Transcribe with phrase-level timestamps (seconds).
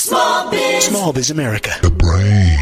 [0.00, 0.84] Small Biz.
[0.86, 1.72] Small Biz America.
[1.82, 2.56] The brain.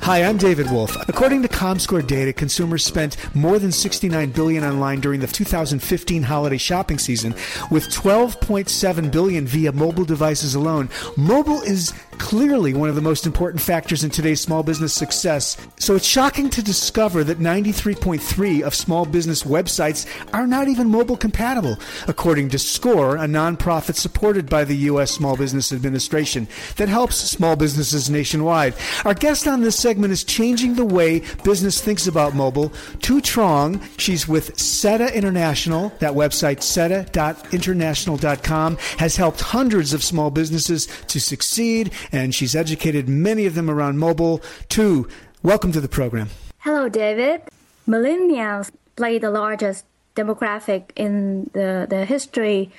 [0.00, 0.96] Hi, I'm David Wolf.
[1.10, 6.56] According to ComScore data, consumers spent more than 69 billion online during the 2015 holiday
[6.56, 7.32] shopping season,
[7.70, 10.88] with 12.7 billion via mobile devices alone.
[11.18, 15.56] Mobile is clearly one of the most important factors in today's small business success.
[15.78, 21.16] So it's shocking to discover that 93.3 of small business websites are not even mobile
[21.16, 25.10] compatible, according to SCORE, a nonprofit supported by the U.S.
[25.10, 28.74] Small Business Administration that helps small businesses nationwide.
[29.04, 32.68] Our guest on this segment is changing the way business thinks about mobile.
[33.00, 35.92] Thu Truong, she's with SETA International.
[35.98, 43.46] That website, seta.international.com, has helped hundreds of small businesses to succeed and she's educated many
[43.46, 44.38] of them around mobile.
[44.68, 45.08] Thu,
[45.42, 46.28] welcome to the program.
[46.58, 47.42] Hello, David.
[47.86, 49.84] Millennials play the largest
[50.16, 52.70] demographic in the, the history.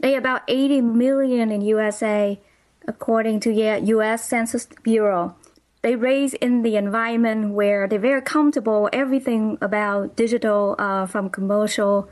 [0.00, 2.40] They are about 80 million in USA,
[2.86, 4.28] according to the U.S.
[4.28, 5.34] Census Bureau.
[5.82, 8.88] They raise in the environment where they're very comfortable.
[8.92, 12.08] Everything about digital, uh, from commercial,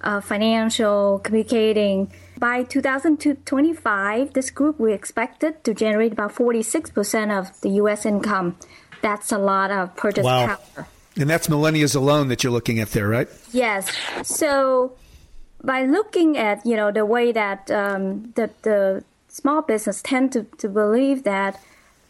[0.00, 7.68] uh, financial, communicating by 2025, this group we expected to generate about 46% of the
[7.82, 8.06] U.S.
[8.06, 8.56] income.
[9.02, 10.56] That's a lot of purchase wow.
[10.74, 10.88] power.
[11.16, 13.28] And that's millennials alone that you're looking at there, right?
[13.52, 13.94] Yes.
[14.22, 14.96] So
[15.62, 20.44] by looking at you know the way that um, the the small business tend to,
[20.58, 21.60] to believe that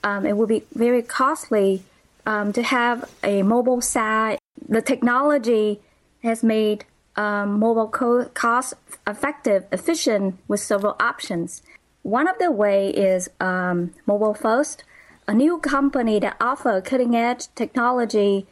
[0.05, 1.83] um, it will be very costly
[2.25, 4.39] um, to have a mobile site.
[4.69, 5.81] The technology
[6.23, 6.85] has made
[7.17, 8.75] um, mobile co- cost
[9.07, 11.63] effective, efficient with several options.
[12.03, 14.85] One of the way is um, Mobile First,
[15.29, 18.47] a new company that offer cutting edge technology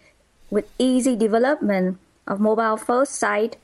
[0.50, 3.56] with easy development of mobile first site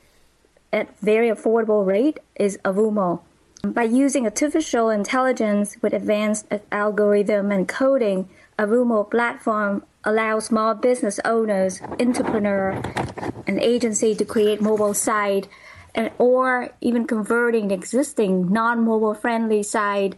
[0.73, 3.21] at very affordable rate is Avumo.
[3.63, 8.29] By using artificial intelligence with advanced algorithm and coding,
[8.59, 12.71] Avumo platform allows small business owners, entrepreneur,
[13.47, 15.49] and agency to create mobile site
[15.95, 20.17] and or even converting the existing non-mobile friendly site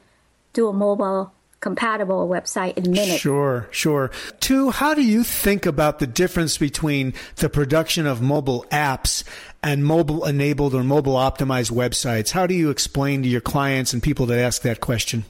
[0.54, 3.18] to a mobile compatible website in minutes.
[3.18, 4.10] Sure, sure.
[4.40, 9.24] Thu, how do you think about the difference between the production of mobile apps
[9.62, 12.30] and mobile enabled or mobile optimized websites?
[12.30, 15.24] How do you explain to your clients and people that ask that question?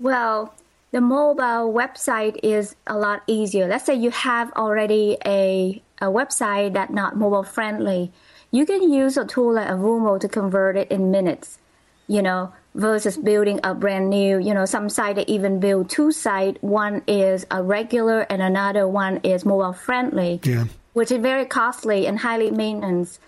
[0.00, 0.54] Well,
[0.90, 3.68] the mobile website is a lot easier.
[3.68, 8.10] Let's say you have already a, a website that's not mobile friendly.
[8.50, 11.58] You can use a tool like Avumo to convert it in minutes,
[12.06, 16.56] you know, versus building a brand new, you know, some site even build two sites.
[16.62, 20.64] One is a regular and another one is mobile friendly, yeah.
[20.94, 23.20] which is very costly and highly maintenance.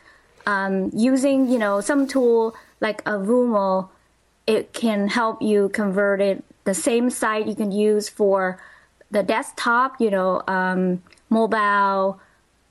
[0.46, 3.90] Um, using, you know, some tool like Avumo,
[4.46, 8.60] it can help you convert it the same site you can use for
[9.10, 12.20] the desktop, you know, um, mobile,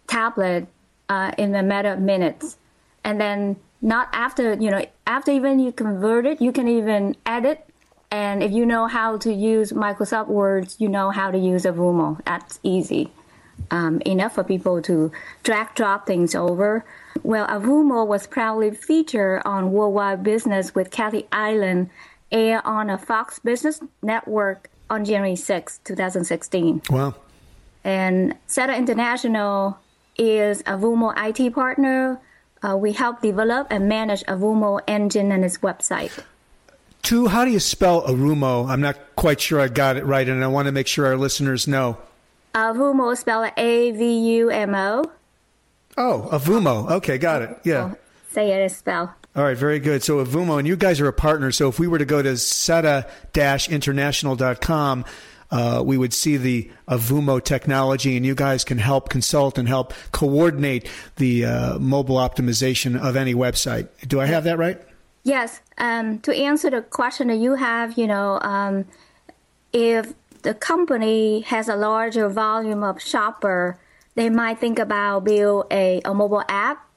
[0.07, 0.67] tablet
[1.09, 2.57] uh, in a matter of minutes.
[3.03, 7.65] And then not after, you know, after even you convert it, you can even edit.
[8.11, 11.71] And if you know how to use Microsoft Words, you know how to use a
[11.71, 12.23] Avumo.
[12.25, 13.11] That's easy.
[13.71, 15.11] Um, enough for people to
[15.43, 16.85] drag drop things over.
[17.23, 21.89] Well, Avumo was proudly featured on Worldwide Business with Kathy Ireland
[22.31, 26.81] air on a Fox Business Network on January 6, 2016.
[26.89, 27.15] Wow.
[27.83, 29.77] And SETA International
[30.17, 32.19] is Avumo IT partner.
[32.61, 36.11] Uh, we help develop and manage Avumo engine and its website.
[37.03, 38.67] Thu, how do you spell Avumo?
[38.69, 41.15] I'm not quite sure I got it right, and I want to make sure our
[41.15, 41.97] listeners know.
[42.53, 45.05] Avumo spell A V U M O.
[45.97, 46.91] Oh, Avumo.
[46.91, 47.57] Okay, got it.
[47.63, 47.93] Yeah.
[48.31, 49.15] Say it as spell.
[49.39, 50.03] All right, very good.
[50.03, 51.53] So Avumo, and you guys are a partner.
[51.53, 55.05] So if we were to go to seta-international.com,
[55.49, 59.93] uh, we would see the Avumo technology, and you guys can help consult and help
[60.11, 63.87] coordinate the uh, mobile optimization of any website.
[64.05, 64.77] Do I have that right?
[65.23, 65.61] Yes.
[65.77, 68.83] Um, to answer the question that you have, you know, um,
[69.71, 73.79] if the company has a larger volume of shopper,
[74.15, 76.88] they might think about build a, a mobile app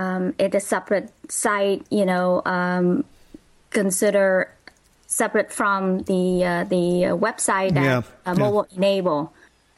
[0.00, 3.04] um, at a separate site, you know, um,
[3.70, 4.50] consider
[5.06, 6.84] separate from the uh, the
[7.26, 8.42] website that Yeah, uh, yeah.
[8.44, 9.32] mobile enable.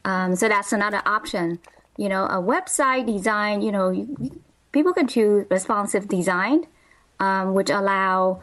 [0.05, 1.59] Um, so that's another option.
[1.97, 3.63] You know, a website design.
[3.63, 4.41] You know, you-
[4.73, 6.67] people can choose responsive design,
[7.21, 8.41] um, which allow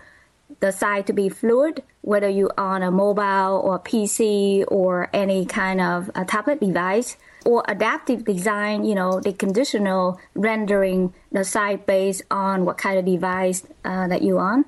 [0.59, 5.79] the site to be fluid, whether you on a mobile or PC or any kind
[5.81, 8.83] of a tablet device, or adaptive design.
[8.83, 14.21] You know, the conditional rendering the site based on what kind of device uh, that
[14.21, 14.65] you are on.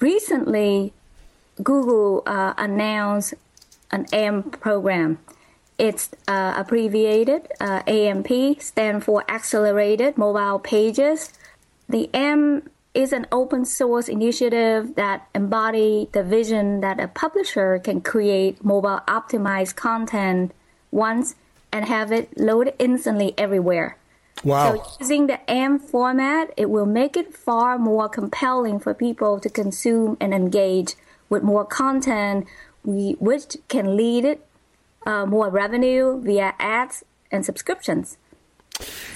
[0.00, 0.92] Recently,
[1.62, 3.34] Google uh, announced
[3.90, 5.18] an AMP program.
[5.78, 11.32] It's uh, abbreviated uh, AMP, stand for Accelerated Mobile Pages.
[11.88, 18.00] The AMP is an open source initiative that embody the vision that a publisher can
[18.00, 20.52] create mobile optimized content
[20.90, 21.34] once
[21.76, 23.98] and have it loaded instantly everywhere.
[24.42, 24.76] Wow.
[24.76, 29.50] So using the AMP format, it will make it far more compelling for people to
[29.50, 30.94] consume and engage
[31.28, 32.46] with more content,
[32.82, 34.46] which can lead it
[35.04, 38.16] uh, more revenue via ads and subscriptions.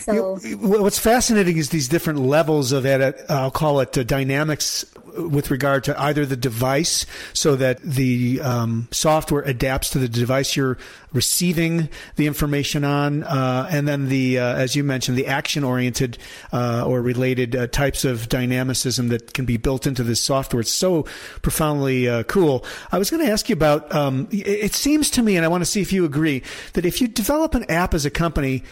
[0.01, 4.85] So What's fascinating is these different levels of edit, I'll call it uh, dynamics
[5.17, 10.57] with regard to either the device so that the um, software adapts to the device
[10.57, 10.79] you're
[11.13, 16.17] receiving the information on, uh, and then the, uh, as you mentioned, the action oriented
[16.53, 20.61] uh, or related uh, types of dynamicism that can be built into this software.
[20.61, 21.05] It's so
[21.43, 22.65] profoundly uh, cool.
[22.93, 25.63] I was going to ask you about, um, it seems to me, and I want
[25.63, 26.43] to see if you agree,
[26.75, 28.63] that if you develop an app as a company,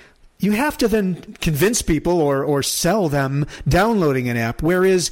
[0.41, 4.63] you have to then convince people or, or sell them downloading an app.
[4.63, 5.11] Whereas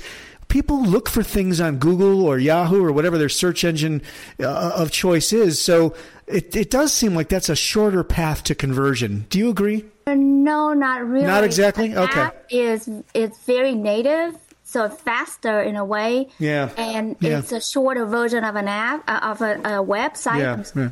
[0.48, 4.02] people look for things on Google or Yahoo or whatever their search engine
[4.40, 5.60] uh, of choice is.
[5.60, 5.94] So
[6.26, 9.26] it, it does seem like that's a shorter path to conversion.
[9.30, 9.84] Do you agree?
[10.06, 11.26] no, not really.
[11.26, 11.92] Not exactly?
[11.96, 12.20] Okay.
[12.20, 16.28] App is it's very native, so faster in a way.
[16.38, 16.70] Yeah.
[16.76, 17.40] And Yeah.
[17.40, 20.38] it's a shorter version of an app uh, of a, a website.
[20.38, 20.80] Yeah.
[20.80, 20.90] yeah.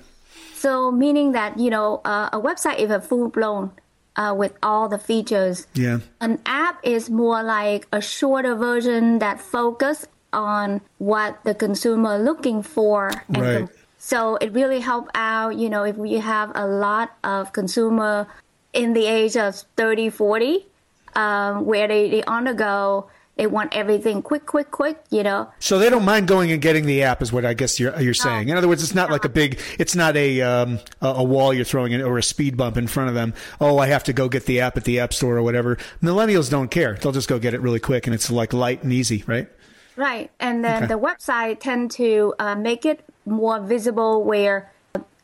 [0.56, 3.70] So meaning that you know uh, a website is a full blown
[4.16, 5.66] uh, with all the features.
[5.75, 5.99] Yeah.
[6.20, 12.62] An app is more like a shorter version that focus on what the consumer looking
[12.62, 13.11] for.
[13.28, 13.69] And Right.
[13.99, 18.26] so it really help out, you know, if we have a lot of consumer
[18.72, 20.67] in the age of 30, 40,
[21.14, 25.50] um, where they, they on the go, they want everything quick, quick, quick, you know.
[25.58, 28.14] So they don't mind going and getting the app, is what I guess you're you're
[28.14, 28.48] saying.
[28.48, 31.52] In other words, it's not like a big, it's not a um, a, a wall
[31.52, 33.34] you're throwing in or a speed bump in front of them.
[33.60, 35.76] Oh, I have to go get the app at the app store or whatever.
[36.02, 38.92] Millennials don't care; they'll just go get it really quick, and it's like light and
[38.92, 39.48] easy, right?
[39.96, 40.86] Right, and then Okay.
[40.86, 44.72] the website tend to uh, make it more visible where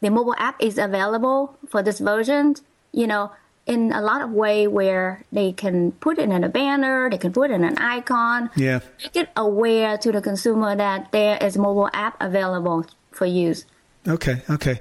[0.01, 2.55] the mobile app is available for this version.
[2.93, 3.33] You know,
[3.71, 7.33] in a lot of way where they can put it in a banner, they can
[7.33, 8.51] put it in an icon.
[8.57, 8.81] Yeah.
[9.01, 13.65] Make it aware to the consumer that there is mobile app available for use.
[14.09, 14.81] Okay, okay.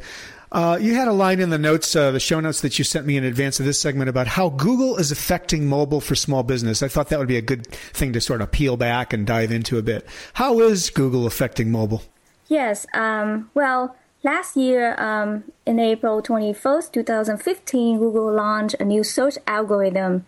[0.52, 3.06] Uh, you had a line in the notes, uh, the show notes that you sent
[3.06, 6.82] me in advance of this segment about how Google is affecting mobile for small business.
[6.82, 9.52] I thought that would be a good thing to sort of peel back and dive
[9.52, 10.08] into a bit.
[10.34, 12.02] How is Google affecting mobile?
[12.48, 12.88] Yes.
[12.96, 20.26] Um, well, last year, um, in April 21st, 2015, Google launched a new search algorithm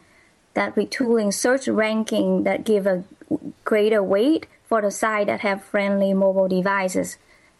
[0.53, 3.03] that retooling search ranking that give a
[3.63, 7.17] greater weight for the site that have friendly mobile devices.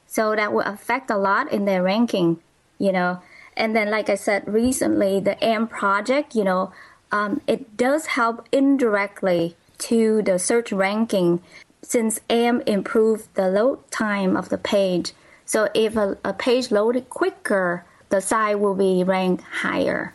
[0.08, 2.40] So that will affect a lot in their ranking,
[2.78, 3.22] you know.
[3.56, 6.72] And then, like I said recently, the AMP project, you know,
[7.12, 11.42] um, it does help indirectly to the search ranking
[11.82, 15.14] since AMP improved the load time of the page.
[15.52, 20.14] So if a, a page loaded quicker, the site will be ranked higher.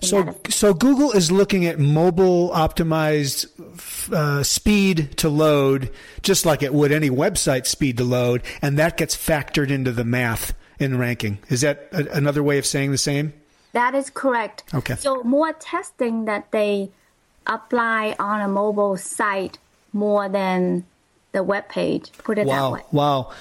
[0.00, 3.48] So, so Google is looking at mobile optimized
[4.12, 5.90] uh, speed to load,
[6.22, 10.04] just like it would any website speed to load, and that gets factored into the
[10.04, 11.38] math in ranking.
[11.48, 13.32] Is that a, another way of saying the same?
[13.72, 14.62] That is correct.
[14.72, 14.94] Okay.
[14.94, 16.90] So more testing that they
[17.48, 19.58] apply on a mobile site
[19.92, 20.84] more than
[21.32, 22.12] the web page.
[22.18, 22.82] Put it that Wow, way.
[22.92, 23.32] wow.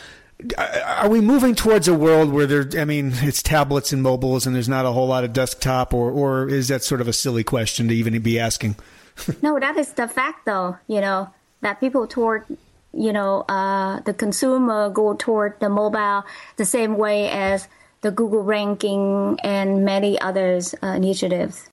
[0.86, 2.70] Are we moving towards a world where there?
[2.80, 6.12] I mean, it's tablets and mobiles, and there's not a whole lot of desktop, or
[6.12, 8.76] or is that sort of a silly question to even be asking?
[9.42, 10.78] no, that is the fact, though.
[10.88, 12.46] You know that people toward
[12.94, 16.24] you know uh, the consumer go toward the mobile
[16.58, 17.68] the same way as
[18.02, 21.68] the Google ranking and many others uh, initiatives.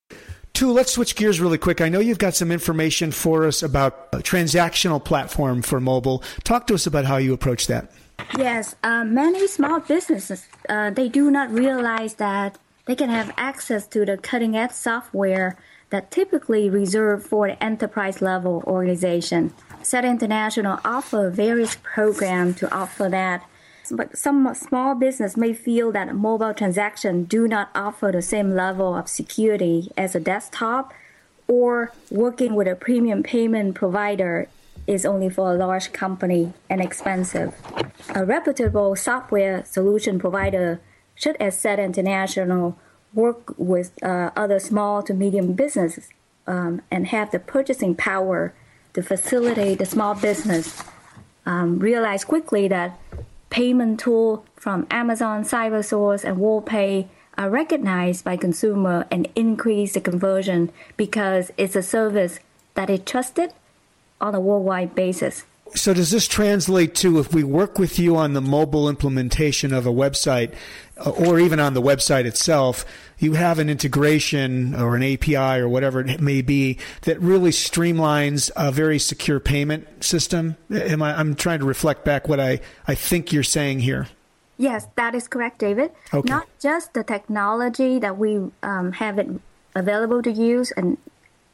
[0.54, 1.80] Thu, let's switch gears really quick.
[1.80, 6.22] I know you've got some information for us about a transactional platform for mobile.
[6.44, 7.90] Talk to us about how you approach that.
[8.36, 13.86] Yes, uh, many small businesses uh, they do not realize that they can have access
[13.88, 15.56] to the cutting edge software
[15.90, 19.52] that typically reserved for the enterprise level organization.
[19.82, 23.46] SETA International offer various programs to offer that.
[23.90, 28.94] But some small business may feel that mobile transactions do not offer the same level
[28.94, 30.92] of security as a desktop,
[31.46, 34.48] or working with a premium payment provider
[34.86, 37.54] is only for a large company and expensive.
[38.14, 40.80] A reputable software solution provider
[41.14, 42.78] should, as International,
[43.12, 46.08] work with uh, other small to medium businesses
[46.46, 48.52] um, and have the purchasing power
[48.92, 50.82] to facilitate the small business
[51.46, 52.98] um, realize quickly that
[53.50, 60.70] payment tool from Amazon, CyberSource, and WorldPay are recognized by consumer and increase the conversion
[60.96, 62.40] because it's a service
[62.74, 63.52] that is trusted
[64.24, 65.44] on a worldwide basis.
[65.74, 69.86] So, does this translate to if we work with you on the mobile implementation of
[69.86, 70.54] a website,
[71.04, 72.84] uh, or even on the website itself,
[73.18, 78.52] you have an integration or an API or whatever it may be that really streamlines
[78.54, 80.56] a very secure payment system?
[80.70, 84.06] Am I, I'm trying to reflect back what I, I think you're saying here.
[84.56, 85.90] Yes, that is correct, David.
[86.12, 86.28] Okay.
[86.28, 89.28] Not just the technology that we um, have it
[89.74, 90.98] available to use and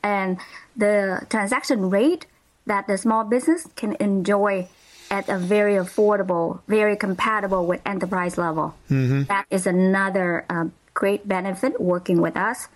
[0.02, 0.38] and
[0.76, 2.26] the transaction rate
[2.66, 4.68] that the small business can enjoy
[5.10, 8.74] at a very affordable, very compatible with enterprise level.
[8.90, 9.24] Mm-hmm.
[9.24, 12.68] That is another uh, great benefit working with us.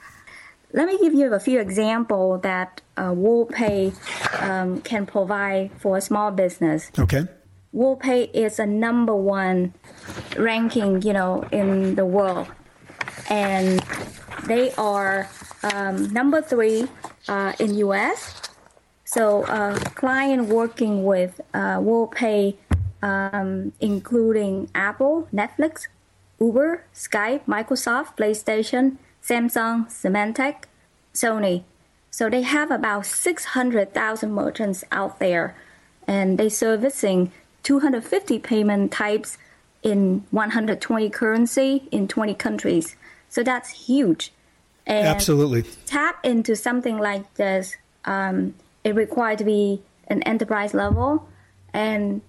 [0.73, 3.95] Let me give you a few examples that uh, WorldPay
[4.43, 6.91] um, can provide for a small business.
[6.99, 7.29] Okay.
[7.73, 9.75] WorldPay is a number one
[10.37, 12.49] ranking, you know, in the world,
[13.31, 13.81] and
[14.47, 15.29] they are
[15.63, 16.89] um, number three
[17.29, 18.41] uh, in U.S.
[19.15, 21.81] So, uh, client working with uh,
[22.11, 22.57] pay,
[23.01, 25.87] um, including Apple, Netflix,
[26.41, 30.65] Uber, Skype, Microsoft, PlayStation, Samsung, Symantec,
[31.15, 31.63] Sony.
[32.11, 35.55] So they have about 600,000 merchants out there,
[36.09, 37.31] and they servicing
[37.63, 39.39] 250 payment types
[39.85, 42.97] in 120 currency in 20 countries.
[43.29, 44.33] So that's huge.
[44.89, 45.63] And Absolutely.
[45.87, 48.55] Tap into something like this um,
[48.85, 51.27] it required to be an enterprise level
[51.73, 52.21] and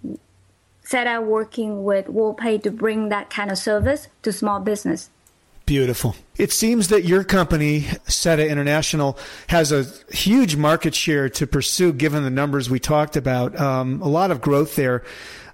[0.84, 5.10] set out working with WorldPay to bring that kind of service to small business.
[5.66, 6.16] Beautiful.
[6.38, 12.24] It seems that your company, SETA International, has a huge market share to pursue given
[12.24, 13.60] the numbers we talked about.
[13.60, 15.04] Um, a lot of growth there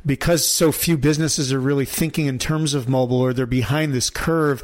[0.05, 4.10] because so few businesses are really thinking in terms of mobile or they're behind this
[4.10, 4.63] curve.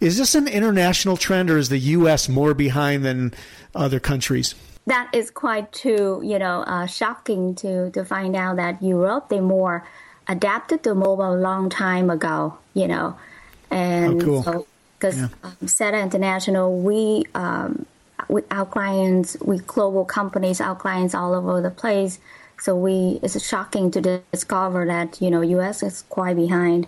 [0.00, 2.28] Is this an international trend or is the U.S.
[2.28, 3.34] more behind than
[3.74, 4.54] other countries?
[4.88, 9.40] that is quite too, you know, uh, shocking to, to find out that Europe, they
[9.40, 9.86] more
[10.26, 13.16] adapted to mobile a long time ago, you know.
[13.70, 14.42] And oh, cool.
[14.42, 14.66] so,
[14.98, 15.28] because yeah.
[15.44, 17.86] um, SETA International, we, um,
[18.28, 22.18] we, our clients, we global companies, our clients all over the place.
[22.60, 26.86] So we, it's shocking to discover that, you know, US is quite behind.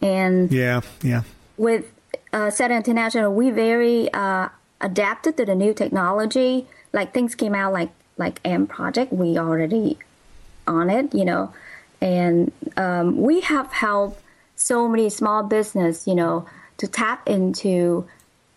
[0.00, 1.22] And yeah, yeah.
[1.56, 1.92] With
[2.32, 4.48] uh, International, we very uh,
[4.80, 9.96] adapted to the new technology like things came out like like AMP project, we already
[10.66, 11.52] on it, you know,
[12.00, 14.20] and um, we have helped
[14.56, 16.46] so many small business, you know,
[16.78, 18.06] to tap into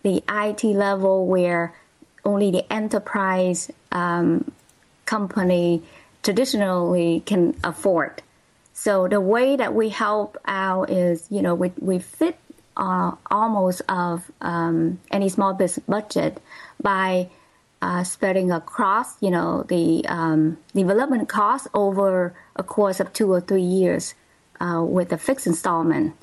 [0.02, 1.72] the IT level where
[2.24, 4.50] only the enterprise um,
[5.06, 5.82] company
[6.22, 8.22] traditionally can afford.
[8.72, 12.38] So the way that we help out is, you know, we, we fit
[12.76, 16.40] uh, almost of um, any small business budget
[16.80, 17.28] by
[17.82, 23.40] uh, spreading across, you know, the um, development cost over a course of two or
[23.40, 24.14] three years
[24.60, 26.14] uh, with a fixed installment.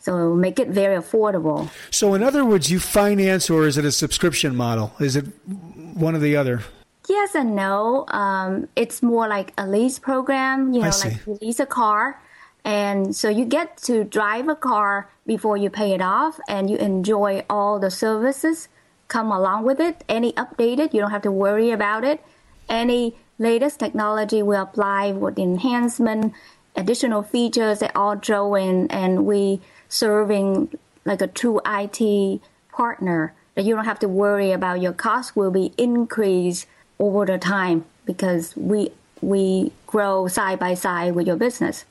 [0.00, 1.70] So make it very affordable.
[1.90, 4.92] So, in other words, you finance, or is it a subscription model?
[5.00, 6.62] Is it one or the other?
[7.08, 8.06] Yes and no.
[8.08, 10.72] Um, it's more like a lease program.
[10.72, 12.20] You know, like you lease a car,
[12.64, 16.76] and so you get to drive a car before you pay it off, and you
[16.78, 18.68] enjoy all the services
[19.08, 20.02] come along with it.
[20.08, 22.24] Any updated, you don't have to worry about it.
[22.68, 26.32] Any latest technology we apply with enhancement
[26.76, 32.40] additional features that all throw in, and we serving like a true IT
[32.72, 36.66] partner that you don't have to worry about your cost will be increased
[36.98, 41.84] over the time because we we grow side by side with your business.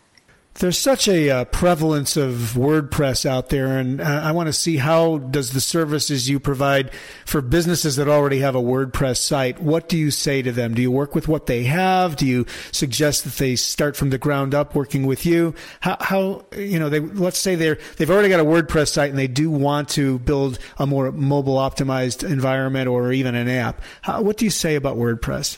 [0.55, 4.77] There's such a uh, prevalence of WordPress out there, and uh, I want to see
[4.77, 6.93] how does the services you provide
[7.25, 9.59] for businesses that already have a WordPress site.
[9.59, 10.75] What do you say to them?
[10.75, 12.17] Do you work with what they have?
[12.17, 15.55] Do you suggest that they start from the ground up working with you?
[15.79, 19.17] How, how you know, they let's say they're they've already got a WordPress site and
[19.17, 23.81] they do want to build a more mobile optimized environment or even an app.
[24.03, 25.57] How, what do you say about WordPress?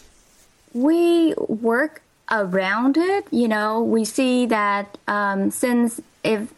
[0.73, 6.53] We work around it, you know, we see that um, since if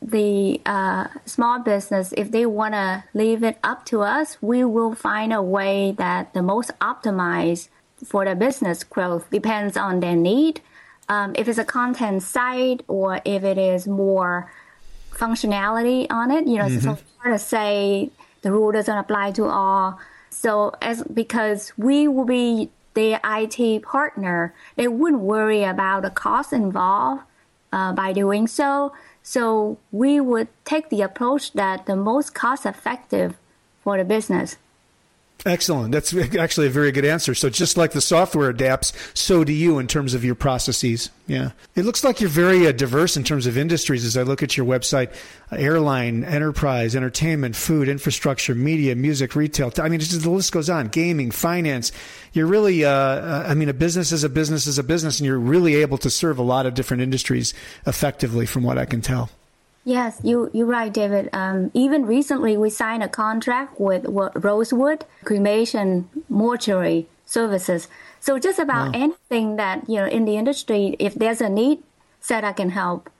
[0.00, 4.94] the uh, small business, if they want to leave it up to us, we will
[4.94, 7.68] find a way that the most optimized
[8.04, 10.60] for the business growth depends on their need.
[11.08, 14.50] Um, if it's a content site or if it is more
[15.12, 16.80] functionality on it, you know, mm-hmm.
[16.80, 18.10] so hard to say
[18.42, 20.00] the rule doesn't apply to all.
[20.30, 26.52] So as because we will be their IT partner, they wouldn't worry about the cost
[26.52, 27.22] involved
[27.72, 28.92] uh, by doing so.
[29.22, 33.36] So we would take the approach that the most cost effective
[33.82, 34.56] for the business.
[35.44, 35.90] Excellent.
[35.90, 37.34] That's actually a very good answer.
[37.34, 41.10] So just like the software adapts, so do you in terms of your processes.
[41.26, 41.50] Yeah.
[41.74, 44.56] It looks like you're very uh, diverse in terms of industries as I look at
[44.56, 45.12] your website.
[45.50, 49.72] Uh, airline, enterprise, entertainment, food, infrastructure, media, music, retail.
[49.78, 50.88] I mean, just, the list goes on.
[50.88, 51.90] Gaming, finance.
[52.32, 55.26] You're really, uh, uh, I mean, a business is a business is a business and
[55.26, 57.52] you're really able to serve a lot of different industries
[57.84, 59.28] effectively from what I can tell.
[59.84, 61.28] Yes, you you're right, David.
[61.32, 67.88] Um, even recently, we signed a contract with Rosewood Cremation Mortuary Services.
[68.20, 69.02] So just about wow.
[69.02, 71.82] anything that you know in the industry, if there's a need,
[72.20, 73.10] SETA can help.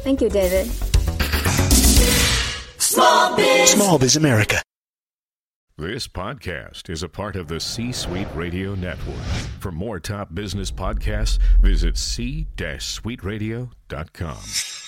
[0.04, 0.68] Thank you, David.
[2.80, 3.72] Small Biz.
[3.72, 4.62] Small Biz America.
[5.80, 9.22] This podcast is a part of the C Suite Radio Network.
[9.60, 14.87] For more top business podcasts, visit c-suiteradio.com.